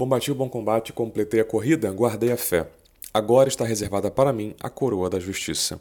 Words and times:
Combati 0.00 0.32
o 0.32 0.34
bom 0.34 0.48
combate, 0.48 0.94
completei 0.94 1.40
a 1.40 1.44
corrida, 1.44 1.92
guardei 1.92 2.32
a 2.32 2.36
fé. 2.38 2.66
Agora 3.12 3.50
está 3.50 3.66
reservada 3.66 4.10
para 4.10 4.32
mim 4.32 4.54
a 4.58 4.70
coroa 4.70 5.10
da 5.10 5.20
justiça. 5.20 5.78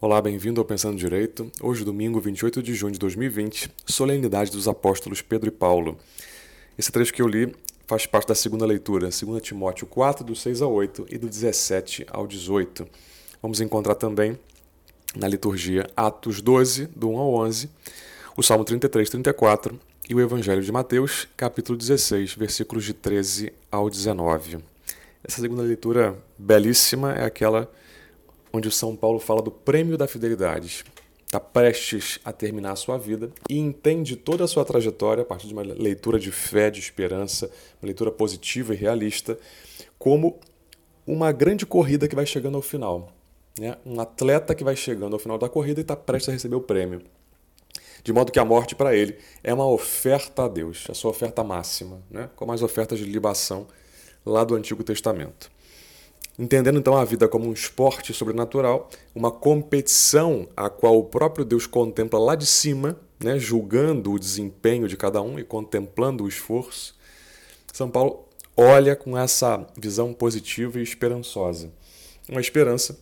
Olá, 0.00 0.20
bem-vindo 0.20 0.60
ao 0.60 0.64
Pensando 0.64 0.96
Direito. 0.96 1.48
Hoje, 1.62 1.84
domingo 1.84 2.20
28 2.20 2.60
de 2.60 2.74
junho 2.74 2.92
de 2.92 2.98
2020, 2.98 3.70
solenidade 3.86 4.50
dos 4.50 4.66
apóstolos 4.66 5.22
Pedro 5.22 5.46
e 5.46 5.52
Paulo. 5.52 5.96
Esse 6.76 6.90
trecho 6.90 7.14
que 7.14 7.22
eu 7.22 7.28
li 7.28 7.54
faz 7.86 8.04
parte 8.04 8.26
da 8.26 8.34
segunda 8.34 8.66
leitura, 8.66 9.10
2 9.10 9.40
Timóteo 9.40 9.86
4, 9.86 10.24
do 10.24 10.34
6 10.34 10.60
ao 10.60 10.72
8 10.72 11.06
e 11.08 11.16
do 11.16 11.28
17 11.28 12.04
ao 12.10 12.26
18. 12.26 12.84
Vamos 13.40 13.60
encontrar 13.60 13.94
também 13.94 14.36
na 15.14 15.28
liturgia 15.28 15.86
Atos 15.96 16.40
12, 16.40 16.86
do 16.86 17.10
1 17.10 17.16
ao 17.16 17.34
11, 17.34 17.70
o 18.36 18.42
Salmo 18.42 18.64
33, 18.64 19.08
34 19.08 19.78
e 20.08 20.14
o 20.14 20.20
Evangelho 20.20 20.62
de 20.62 20.70
Mateus, 20.70 21.26
capítulo 21.36 21.76
16, 21.76 22.34
versículos 22.34 22.84
de 22.84 22.94
13 22.94 23.52
ao 23.70 23.90
19. 23.90 24.58
Essa 25.24 25.40
segunda 25.40 25.62
leitura 25.62 26.16
belíssima 26.38 27.12
é 27.12 27.24
aquela 27.24 27.68
onde 28.52 28.68
o 28.68 28.70
São 28.70 28.94
Paulo 28.94 29.18
fala 29.18 29.42
do 29.42 29.50
prêmio 29.50 29.98
da 29.98 30.06
fidelidade. 30.06 30.84
Está 31.24 31.40
prestes 31.40 32.20
a 32.24 32.32
terminar 32.32 32.72
a 32.72 32.76
sua 32.76 32.96
vida 32.96 33.32
e 33.50 33.58
entende 33.58 34.14
toda 34.14 34.44
a 34.44 34.46
sua 34.46 34.64
trajetória 34.64 35.22
a 35.22 35.26
partir 35.26 35.48
de 35.48 35.52
uma 35.52 35.62
leitura 35.62 36.20
de 36.20 36.30
fé, 36.30 36.70
de 36.70 36.78
esperança, 36.78 37.50
uma 37.82 37.86
leitura 37.86 38.12
positiva 38.12 38.74
e 38.74 38.76
realista, 38.76 39.36
como 39.98 40.38
uma 41.04 41.32
grande 41.32 41.66
corrida 41.66 42.06
que 42.06 42.14
vai 42.14 42.26
chegando 42.26 42.54
ao 42.54 42.62
final. 42.62 43.12
Né? 43.58 43.76
Um 43.84 44.00
atleta 44.00 44.54
que 44.54 44.62
vai 44.62 44.76
chegando 44.76 45.14
ao 45.14 45.18
final 45.18 45.36
da 45.36 45.48
corrida 45.48 45.80
e 45.80 45.82
está 45.82 45.96
prestes 45.96 46.28
a 46.28 46.32
receber 46.32 46.54
o 46.54 46.60
prêmio 46.60 47.02
de 48.06 48.12
modo 48.12 48.30
que 48.30 48.38
a 48.38 48.44
morte 48.44 48.76
para 48.76 48.94
ele 48.94 49.18
é 49.42 49.52
uma 49.52 49.66
oferta 49.66 50.44
a 50.44 50.48
Deus, 50.48 50.86
a 50.88 50.94
sua 50.94 51.10
oferta 51.10 51.42
máxima, 51.42 52.00
né? 52.08 52.30
como 52.36 52.52
as 52.52 52.62
ofertas 52.62 53.00
de 53.00 53.04
libação 53.04 53.66
lá 54.24 54.44
do 54.44 54.54
Antigo 54.54 54.84
Testamento. 54.84 55.50
Entendendo 56.38 56.78
então 56.78 56.96
a 56.96 57.04
vida 57.04 57.26
como 57.26 57.48
um 57.48 57.52
esporte 57.52 58.14
sobrenatural, 58.14 58.88
uma 59.12 59.32
competição 59.32 60.48
a 60.56 60.70
qual 60.70 60.96
o 60.96 61.02
próprio 61.02 61.44
Deus 61.44 61.66
contempla 61.66 62.20
lá 62.20 62.36
de 62.36 62.46
cima, 62.46 62.96
né? 63.18 63.40
julgando 63.40 64.12
o 64.12 64.20
desempenho 64.20 64.86
de 64.86 64.96
cada 64.96 65.20
um 65.20 65.36
e 65.36 65.42
contemplando 65.42 66.22
o 66.22 66.28
esforço, 66.28 66.94
São 67.72 67.90
Paulo 67.90 68.24
olha 68.56 68.94
com 68.94 69.18
essa 69.18 69.66
visão 69.76 70.14
positiva 70.14 70.78
e 70.78 70.82
esperançosa. 70.84 71.72
Uma 72.28 72.40
esperança 72.40 72.96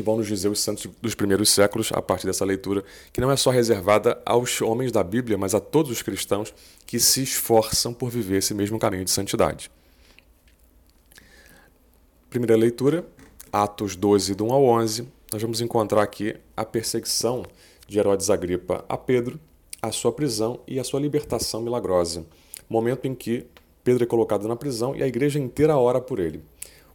que 0.00 0.02
vão 0.02 0.16
nos 0.16 0.26
dizer 0.26 0.48
os 0.48 0.60
santos 0.60 0.86
dos 1.02 1.14
primeiros 1.14 1.50
séculos 1.50 1.92
a 1.92 2.00
partir 2.00 2.26
dessa 2.26 2.42
leitura, 2.42 2.82
que 3.12 3.20
não 3.20 3.30
é 3.30 3.36
só 3.36 3.50
reservada 3.50 4.20
aos 4.24 4.62
homens 4.62 4.90
da 4.90 5.04
Bíblia, 5.04 5.36
mas 5.36 5.54
a 5.54 5.60
todos 5.60 5.92
os 5.92 6.00
cristãos 6.00 6.54
que 6.86 6.98
se 6.98 7.22
esforçam 7.22 7.92
por 7.92 8.10
viver 8.10 8.38
esse 8.38 8.54
mesmo 8.54 8.78
caminho 8.78 9.04
de 9.04 9.10
santidade. 9.10 9.70
Primeira 12.30 12.56
leitura, 12.56 13.04
Atos 13.52 13.94
12, 13.94 14.34
do 14.34 14.46
1 14.46 14.52
ao 14.52 14.64
11, 14.64 15.08
nós 15.30 15.42
vamos 15.42 15.60
encontrar 15.60 16.02
aqui 16.02 16.34
a 16.56 16.64
perseguição 16.64 17.44
de 17.86 17.98
Herodes 17.98 18.30
Agripa 18.30 18.84
a 18.88 18.96
Pedro, 18.96 19.38
a 19.82 19.92
sua 19.92 20.12
prisão 20.12 20.60
e 20.66 20.80
a 20.80 20.84
sua 20.84 21.00
libertação 21.00 21.60
milagrosa. 21.60 22.24
Momento 22.70 23.04
em 23.04 23.14
que 23.14 23.46
Pedro 23.84 24.04
é 24.04 24.06
colocado 24.06 24.48
na 24.48 24.56
prisão 24.56 24.96
e 24.96 25.02
a 25.02 25.06
igreja 25.06 25.38
inteira 25.38 25.76
ora 25.76 26.00
por 26.00 26.18
ele. 26.18 26.42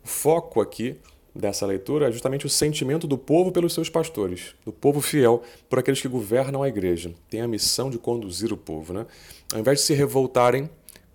O 0.03 0.07
foco 0.07 0.59
aqui 0.59 0.97
dessa 1.35 1.65
leitura 1.65 2.07
é 2.07 2.11
justamente 2.11 2.45
o 2.45 2.49
sentimento 2.49 3.05
do 3.05 3.17
povo 3.17 3.51
pelos 3.51 3.73
seus 3.73 3.89
pastores, 3.89 4.55
do 4.65 4.71
povo 4.71 5.01
fiel 5.01 5.43
por 5.69 5.77
aqueles 5.77 6.01
que 6.01 6.07
governam 6.07 6.63
a 6.63 6.69
igreja. 6.69 7.13
Tem 7.29 7.41
a 7.41 7.47
missão 7.47 7.89
de 7.89 7.97
conduzir 7.97 8.53
o 8.53 8.57
povo. 8.57 8.93
Né? 8.93 9.05
Ao 9.53 9.59
invés 9.59 9.79
de 9.79 9.85
se 9.85 9.93
revoltarem 9.93 10.69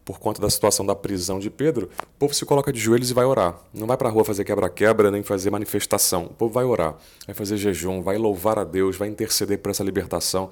por 0.05 0.19
conta 0.19 0.41
da 0.41 0.51
situação 0.51 0.85
da 0.85 0.95
prisão 0.95 1.39
de 1.39 1.48
Pedro, 1.48 1.89
o 2.03 2.19
povo 2.19 2.35
se 2.35 2.45
coloca 2.45 2.73
de 2.73 2.79
joelhos 2.79 3.11
e 3.11 3.15
vai 3.15 3.25
orar. 3.25 3.59
Não 3.73 3.87
vai 3.87 3.97
para 3.97 4.09
a 4.09 4.13
rua 4.13 4.25
fazer 4.25 4.45
quebra-quebra 4.45 5.11
nem 5.11 5.23
fazer 5.23 5.51
manifestação. 5.51 6.25
O 6.25 6.35
povo 6.35 6.53
vai 6.53 6.65
orar, 6.65 6.97
vai 7.27 7.35
fazer 7.35 7.57
jejum, 7.57 8.03
vai 8.03 8.19
louvar 8.19 8.59
a 8.59 8.65
Deus, 8.65 8.97
vai 8.97 9.09
interceder 9.09 9.59
por 9.59 9.70
essa 9.70 9.85
libertação. 9.85 10.51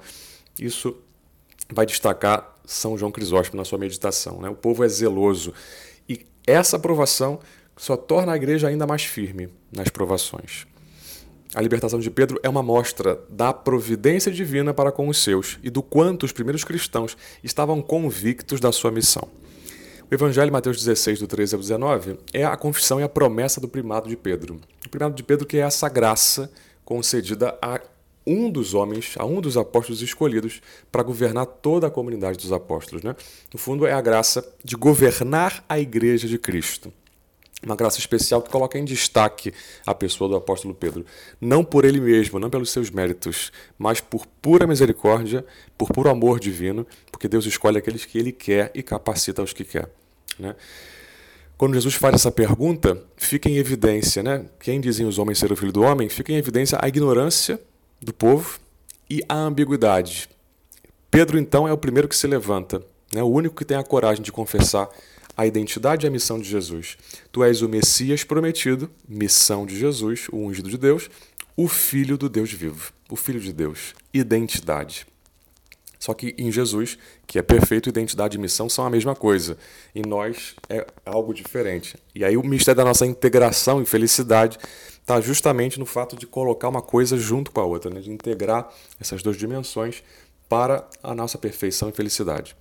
Isso 0.59 0.95
vai 1.71 1.85
destacar 1.85 2.57
São 2.65 2.97
João 2.97 3.11
Crisóstomo 3.11 3.59
na 3.59 3.65
sua 3.65 3.77
meditação. 3.77 4.41
Né? 4.41 4.49
O 4.49 4.55
povo 4.55 4.83
é 4.83 4.87
zeloso. 4.87 5.53
E 6.07 6.25
essa 6.47 6.77
aprovação 6.77 7.39
só 7.79 7.95
torna 7.95 8.33
a 8.33 8.35
igreja 8.35 8.67
ainda 8.67 8.85
mais 8.85 9.05
firme 9.05 9.47
nas 9.71 9.87
provações. 9.87 10.67
A 11.55 11.61
libertação 11.61 11.97
de 11.97 12.11
Pedro 12.11 12.37
é 12.43 12.49
uma 12.49 12.61
mostra 12.61 13.17
da 13.29 13.53
providência 13.53 14.31
divina 14.31 14.73
para 14.73 14.91
com 14.91 15.07
os 15.07 15.23
seus 15.23 15.57
e 15.63 15.69
do 15.69 15.81
quanto 15.81 16.25
os 16.25 16.33
primeiros 16.33 16.65
cristãos 16.65 17.17
estavam 17.41 17.81
convictos 17.81 18.59
da 18.59 18.73
sua 18.73 18.91
missão. 18.91 19.29
O 20.11 20.13
Evangelho 20.13 20.47
de 20.47 20.51
Mateus 20.51 20.77
16, 20.77 21.21
do 21.21 21.27
13 21.27 21.55
ao 21.55 21.61
19, 21.61 22.19
é 22.33 22.43
a 22.43 22.57
confissão 22.57 22.99
e 22.99 23.03
a 23.03 23.09
promessa 23.09 23.61
do 23.61 23.67
primado 23.67 24.09
de 24.09 24.17
Pedro. 24.17 24.59
O 24.85 24.89
primado 24.89 25.15
de 25.15 25.23
Pedro 25.23 25.45
que 25.45 25.57
é 25.57 25.61
essa 25.61 25.87
graça 25.87 26.51
concedida 26.83 27.57
a 27.61 27.79
um 28.27 28.51
dos 28.51 28.73
homens, 28.73 29.15
a 29.17 29.25
um 29.25 29.39
dos 29.39 29.55
apóstolos 29.55 30.01
escolhidos 30.01 30.61
para 30.91 31.01
governar 31.01 31.45
toda 31.45 31.87
a 31.87 31.91
comunidade 31.91 32.37
dos 32.37 32.51
apóstolos. 32.51 33.03
Né? 33.03 33.15
No 33.53 33.57
fundo, 33.57 33.87
é 33.87 33.93
a 33.93 34.01
graça 34.01 34.45
de 34.63 34.75
governar 34.75 35.63
a 35.69 35.79
igreja 35.79 36.27
de 36.27 36.37
Cristo 36.37 36.91
uma 37.63 37.75
graça 37.75 37.99
especial 37.99 38.41
que 38.41 38.49
coloca 38.49 38.77
em 38.77 38.85
destaque 38.85 39.53
a 39.85 39.93
pessoa 39.93 40.29
do 40.29 40.35
apóstolo 40.35 40.73
Pedro, 40.73 41.05
não 41.41 41.63
por 41.63 41.83
ele 41.83 41.99
mesmo, 41.99 42.39
não 42.39 42.49
pelos 42.49 42.71
seus 42.71 42.89
méritos, 42.89 43.51
mas 43.77 43.99
por 43.99 44.25
pura 44.41 44.65
misericórdia, 44.65 45.45
por 45.77 45.91
puro 45.91 46.09
amor 46.09 46.39
divino, 46.39 46.87
porque 47.11 47.27
Deus 47.27 47.45
escolhe 47.45 47.77
aqueles 47.77 48.05
que 48.05 48.17
ele 48.17 48.31
quer 48.31 48.71
e 48.73 48.81
capacita 48.81 49.43
os 49.43 49.53
que 49.53 49.65
quer. 49.65 49.89
Né? 50.37 50.55
Quando 51.57 51.73
Jesus 51.73 51.95
faz 51.95 52.15
essa 52.15 52.31
pergunta, 52.31 53.03
fica 53.17 53.49
em 53.49 53.57
evidência, 53.57 54.23
né? 54.23 54.45
quem 54.59 54.79
dizem 54.79 55.05
os 55.05 55.19
homens 55.19 55.39
ser 55.39 55.51
o 55.51 55.55
filho 55.55 55.73
do 55.73 55.81
homem, 55.81 56.07
fica 56.07 56.31
em 56.31 56.37
evidência 56.37 56.77
a 56.81 56.87
ignorância 56.87 57.59
do 58.01 58.13
povo 58.13 58.59
e 59.09 59.21
a 59.27 59.35
ambiguidade. 59.35 60.29
Pedro, 61.11 61.37
então, 61.37 61.67
é 61.67 61.73
o 61.73 61.77
primeiro 61.77 62.07
que 62.07 62.15
se 62.15 62.27
levanta, 62.27 62.81
né? 63.13 63.21
o 63.21 63.27
único 63.27 63.55
que 63.55 63.65
tem 63.65 63.75
a 63.75 63.83
coragem 63.83 64.23
de 64.23 64.31
confessar 64.31 64.87
a 65.39 65.45
identidade 65.45 66.05
e 66.05 66.07
a 66.09 66.11
missão 66.11 66.37
de 66.37 66.49
Jesus. 66.49 66.97
Tu 67.31 67.41
és 67.45 67.61
o 67.61 67.69
Messias 67.69 68.25
prometido, 68.25 68.91
missão 69.07 69.65
de 69.65 69.79
Jesus, 69.79 70.27
o 70.33 70.35
ungido 70.35 70.69
de 70.69 70.77
Deus, 70.77 71.09
o 71.55 71.65
Filho 71.65 72.17
do 72.17 72.27
Deus 72.27 72.51
vivo, 72.51 72.91
o 73.09 73.15
Filho 73.15 73.39
de 73.39 73.53
Deus, 73.53 73.95
identidade. 74.13 75.07
Só 75.97 76.13
que 76.13 76.35
em 76.37 76.51
Jesus, 76.51 76.97
que 77.25 77.39
é 77.39 77.41
perfeito, 77.41 77.87
identidade 77.87 78.35
e 78.35 78.39
missão 78.39 78.67
são 78.67 78.85
a 78.85 78.89
mesma 78.89 79.15
coisa. 79.15 79.57
Em 79.95 80.01
nós 80.01 80.55
é 80.67 80.85
algo 81.05 81.33
diferente. 81.33 81.95
E 82.13 82.25
aí 82.25 82.35
o 82.35 82.43
mistério 82.43 82.79
da 82.79 82.85
nossa 82.85 83.05
integração 83.05 83.81
e 83.81 83.85
felicidade 83.85 84.57
está 84.99 85.21
justamente 85.21 85.79
no 85.79 85.85
fato 85.85 86.17
de 86.17 86.27
colocar 86.27 86.67
uma 86.67 86.81
coisa 86.81 87.17
junto 87.17 87.49
com 87.49 87.61
a 87.61 87.65
outra, 87.65 87.89
né? 87.89 88.01
de 88.01 88.11
integrar 88.11 88.69
essas 88.99 89.23
duas 89.23 89.37
dimensões 89.37 90.03
para 90.49 90.85
a 91.01 91.15
nossa 91.15 91.37
perfeição 91.37 91.87
e 91.87 91.93
felicidade. 91.93 92.57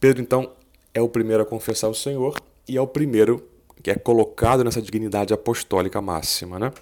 Pedro, 0.00 0.22
então, 0.22 0.50
é 0.94 1.00
o 1.00 1.08
primeiro 1.08 1.42
a 1.42 1.46
confessar 1.46 1.88
o 1.88 1.94
Senhor 1.94 2.36
e 2.68 2.76
é 2.76 2.80
o 2.80 2.86
primeiro 2.86 3.46
que 3.82 3.90
é 3.90 3.94
colocado 3.94 4.62
nessa 4.62 4.82
dignidade 4.82 5.32
apostólica 5.32 6.00
máxima, 6.00 6.58
né? 6.58 6.72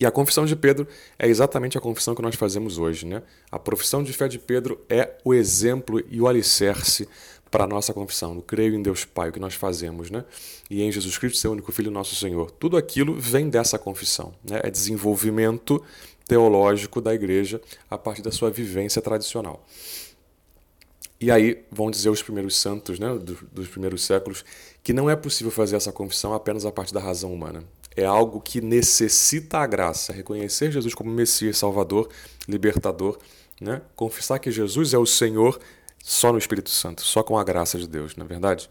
E 0.00 0.06
a 0.06 0.10
confissão 0.10 0.44
de 0.44 0.56
Pedro 0.56 0.88
é 1.16 1.28
exatamente 1.28 1.78
a 1.78 1.80
confissão 1.80 2.14
que 2.14 2.22
nós 2.22 2.34
fazemos 2.34 2.76
hoje, 2.76 3.06
né? 3.06 3.22
A 3.50 3.58
profissão 3.58 4.02
de 4.02 4.12
fé 4.12 4.26
de 4.26 4.38
Pedro 4.38 4.80
é 4.88 5.16
o 5.24 5.32
exemplo 5.32 6.02
e 6.10 6.20
o 6.20 6.26
alicerce 6.26 7.08
para 7.52 7.64
a 7.64 7.66
nossa 7.66 7.92
confissão, 7.92 8.34
no 8.34 8.42
creio 8.42 8.74
em 8.74 8.82
Deus 8.82 9.04
Pai, 9.04 9.28
o 9.28 9.32
que 9.32 9.38
nós 9.38 9.54
fazemos, 9.54 10.10
né? 10.10 10.24
E 10.68 10.82
em 10.82 10.90
Jesus 10.90 11.18
Cristo, 11.18 11.38
seu 11.38 11.52
único 11.52 11.70
Filho, 11.70 11.90
nosso 11.90 12.16
Senhor. 12.16 12.50
Tudo 12.50 12.76
aquilo 12.76 13.14
vem 13.14 13.48
dessa 13.48 13.78
confissão, 13.78 14.32
né? 14.42 14.60
É 14.64 14.70
desenvolvimento 14.70 15.80
teológico 16.26 17.00
da 17.00 17.14
igreja 17.14 17.60
a 17.90 17.98
partir 17.98 18.22
da 18.22 18.32
sua 18.32 18.50
vivência 18.50 19.02
tradicional. 19.02 19.64
E 21.22 21.30
aí 21.30 21.64
vão 21.70 21.88
dizer 21.88 22.10
os 22.10 22.20
primeiros 22.20 22.56
santos 22.56 22.98
né, 22.98 23.16
dos, 23.16 23.38
dos 23.52 23.68
primeiros 23.68 24.02
séculos 24.02 24.44
que 24.82 24.92
não 24.92 25.08
é 25.08 25.14
possível 25.14 25.52
fazer 25.52 25.76
essa 25.76 25.92
confissão 25.92 26.34
apenas 26.34 26.66
a 26.66 26.72
partir 26.72 26.92
da 26.92 26.98
razão 26.98 27.32
humana. 27.32 27.62
É 27.94 28.04
algo 28.04 28.40
que 28.40 28.60
necessita 28.60 29.58
a 29.58 29.66
graça, 29.66 30.12
reconhecer 30.12 30.72
Jesus 30.72 30.94
como 30.94 31.12
Messias, 31.12 31.58
Salvador, 31.58 32.08
Libertador, 32.48 33.20
né? 33.60 33.82
confessar 33.94 34.40
que 34.40 34.50
Jesus 34.50 34.94
é 34.94 34.98
o 34.98 35.06
Senhor 35.06 35.60
só 36.02 36.32
no 36.32 36.38
Espírito 36.38 36.70
Santo, 36.70 37.02
só 37.02 37.22
com 37.22 37.38
a 37.38 37.44
graça 37.44 37.78
de 37.78 37.86
Deus, 37.86 38.16
não 38.16 38.24
é 38.24 38.28
verdade? 38.28 38.68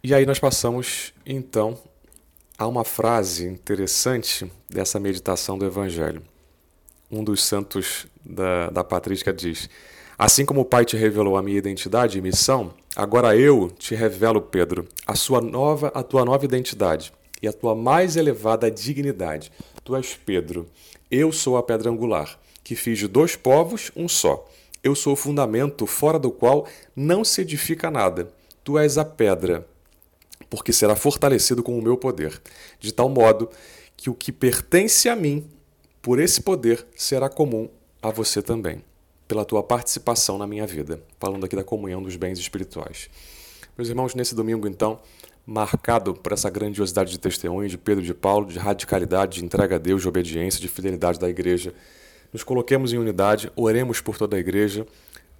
E 0.00 0.14
aí 0.14 0.24
nós 0.24 0.38
passamos, 0.38 1.12
então, 1.26 1.76
a 2.56 2.68
uma 2.68 2.84
frase 2.84 3.48
interessante 3.48 4.48
dessa 4.70 5.00
meditação 5.00 5.58
do 5.58 5.66
Evangelho 5.66 6.22
um 7.16 7.24
dos 7.24 7.42
santos 7.42 8.06
da, 8.24 8.70
da 8.70 8.84
patrística 8.84 9.32
diz: 9.32 9.68
Assim 10.18 10.44
como 10.44 10.60
o 10.60 10.64
Pai 10.64 10.84
te 10.84 10.96
revelou 10.96 11.36
a 11.36 11.42
minha 11.42 11.58
identidade 11.58 12.18
e 12.18 12.22
missão, 12.22 12.72
agora 12.94 13.36
eu 13.36 13.70
te 13.70 13.94
revelo, 13.94 14.40
Pedro, 14.40 14.86
a 15.06 15.14
sua 15.14 15.40
nova, 15.40 15.88
a 15.94 16.02
tua 16.02 16.24
nova 16.24 16.44
identidade 16.44 17.12
e 17.42 17.48
a 17.48 17.52
tua 17.52 17.74
mais 17.74 18.16
elevada 18.16 18.70
dignidade. 18.70 19.50
Tu 19.84 19.94
és 19.94 20.14
Pedro. 20.14 20.66
Eu 21.10 21.30
sou 21.30 21.56
a 21.56 21.62
pedra 21.62 21.90
angular, 21.90 22.38
que 22.64 22.74
fiz 22.74 22.98
de 22.98 23.06
dois 23.06 23.36
povos 23.36 23.92
um 23.94 24.08
só. 24.08 24.48
Eu 24.82 24.94
sou 24.94 25.12
o 25.12 25.16
fundamento 25.16 25.86
fora 25.86 26.18
do 26.18 26.30
qual 26.30 26.66
não 26.94 27.24
se 27.24 27.40
edifica 27.40 27.90
nada. 27.90 28.28
Tu 28.64 28.78
és 28.78 28.98
a 28.98 29.04
pedra, 29.04 29.66
porque 30.50 30.72
será 30.72 30.96
fortalecido 30.96 31.62
com 31.62 31.78
o 31.78 31.82
meu 31.82 31.96
poder, 31.96 32.40
de 32.80 32.92
tal 32.92 33.08
modo 33.08 33.48
que 33.96 34.10
o 34.10 34.14
que 34.14 34.32
pertence 34.32 35.08
a 35.08 35.14
mim, 35.16 35.48
por 36.06 36.20
esse 36.20 36.40
poder, 36.40 36.86
será 36.94 37.28
comum 37.28 37.68
a 38.00 38.12
você 38.12 38.40
também, 38.40 38.80
pela 39.26 39.44
tua 39.44 39.60
participação 39.60 40.38
na 40.38 40.46
minha 40.46 40.64
vida. 40.64 41.02
Falando 41.18 41.44
aqui 41.44 41.56
da 41.56 41.64
comunhão 41.64 42.00
dos 42.00 42.14
bens 42.14 42.38
espirituais. 42.38 43.10
Meus 43.76 43.88
irmãos, 43.88 44.14
nesse 44.14 44.32
domingo, 44.32 44.68
então, 44.68 45.00
marcado 45.44 46.14
por 46.14 46.30
essa 46.30 46.48
grandiosidade 46.48 47.10
de 47.10 47.18
testemunho 47.18 47.68
de 47.68 47.76
Pedro 47.76 48.04
e 48.04 48.06
de 48.06 48.14
Paulo, 48.14 48.46
de 48.46 48.56
radicalidade, 48.56 49.40
de 49.40 49.44
entrega 49.44 49.74
a 49.74 49.78
Deus, 49.80 50.02
de 50.02 50.08
obediência, 50.08 50.60
de 50.60 50.68
fidelidade 50.68 51.18
da 51.18 51.28
igreja, 51.28 51.74
nos 52.32 52.44
coloquemos 52.44 52.92
em 52.92 52.98
unidade, 52.98 53.50
oremos 53.56 54.00
por 54.00 54.16
toda 54.16 54.36
a 54.36 54.38
igreja, 54.38 54.86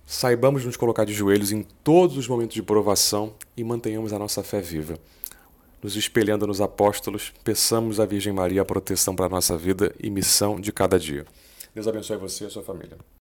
saibamos 0.05 0.65
nos 0.65 0.77
colocar 0.77 1.05
de 1.05 1.13
joelhos 1.13 1.53
em 1.53 1.63
todos 1.85 2.17
os 2.17 2.27
momentos 2.27 2.57
de 2.57 2.63
provação 2.65 3.35
e 3.57 3.63
mantenhamos 3.63 4.13
a 4.13 4.19
nossa 4.19 4.43
fé 4.43 4.61
viva. 4.61 4.99
Nos 5.87 5.95
espelhando 5.95 6.49
nos 6.49 6.61
apóstolos, 6.61 7.33
peçamos 7.45 8.01
à 8.01 8.05
Virgem 8.05 8.33
Maria 8.33 8.61
a 8.61 8.65
proteção 8.65 9.15
para 9.15 9.27
a 9.27 9.29
nossa 9.29 9.57
vida 9.57 9.95
e 10.03 10.11
missão 10.11 10.61
de 10.61 10.73
cada 10.73 10.99
dia. 10.99 11.25
Deus 11.73 11.87
abençoe 11.87 12.17
você 12.17 12.43
e 12.43 12.47
a 12.49 12.51
sua 12.51 12.65
família. 12.65 12.99